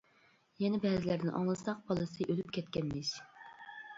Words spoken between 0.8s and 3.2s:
بەزىلەردىن ئاڭلىساق بالىسى ئۆلۈپ كەتكەنمىش.